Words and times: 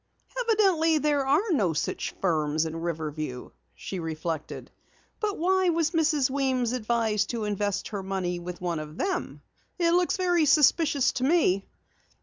"Evidently 0.41 0.97
there 0.97 1.27
are 1.27 1.51
no 1.51 1.73
such 1.73 2.15
firms 2.19 2.65
in 2.65 2.75
Riverview," 2.81 3.51
she 3.75 3.99
reflected. 3.99 4.71
"But 5.19 5.37
why 5.37 5.69
was 5.69 5.91
Mrs. 5.91 6.27
Weems 6.27 6.71
advised 6.71 7.29
to 7.29 7.43
invest 7.43 7.89
her 7.89 8.01
money 8.01 8.39
with 8.39 8.59
one 8.61 8.79
of 8.79 8.97
them? 8.97 9.43
It 9.77 9.91
looks 9.91 10.17
very 10.17 10.45
suspicious 10.45 11.11
to 11.11 11.23
me!" 11.23 11.67